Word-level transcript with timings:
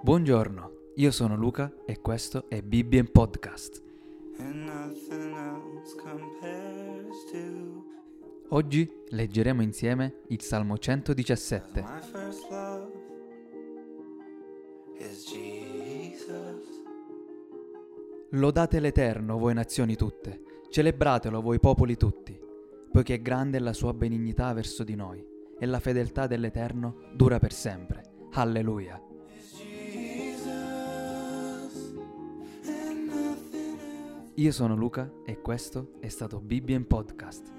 Buongiorno, 0.00 0.72
io 0.94 1.10
sono 1.10 1.34
Luca 1.34 1.74
e 1.84 2.00
questo 2.00 2.48
è 2.48 2.62
Bibbia 2.62 3.00
in 3.00 3.10
Podcast. 3.10 3.82
Oggi 8.50 8.88
leggeremo 9.08 9.60
insieme 9.62 10.20
il 10.28 10.40
Salmo 10.40 10.78
117. 10.78 11.80
my 11.82 12.00
first 12.00 12.48
love 12.48 12.92
is 14.98 15.26
Jesus. 15.28 16.84
Lodate 18.30 18.78
l'Eterno, 18.78 19.36
voi 19.36 19.54
nazioni 19.54 19.96
tutte, 19.96 20.42
celebratelo, 20.70 21.40
voi 21.40 21.58
popoli 21.58 21.96
tutti, 21.96 22.38
poiché 22.92 23.14
è 23.14 23.20
grande 23.20 23.58
la 23.58 23.72
sua 23.72 23.92
benignità 23.92 24.52
verso 24.52 24.84
di 24.84 24.94
noi, 24.94 25.36
e 25.58 25.66
la 25.66 25.80
fedeltà 25.80 26.26
dell'Eterno 26.26 27.08
dura 27.12 27.38
per 27.38 27.52
sempre. 27.52 28.02
Alleluia. 28.32 29.02
Io 34.34 34.52
sono 34.52 34.76
Luca 34.76 35.10
e 35.24 35.40
questo 35.40 35.94
è 35.98 36.08
stato 36.08 36.40
Bibbia 36.40 36.76
in 36.76 36.86
Podcast. 36.86 37.56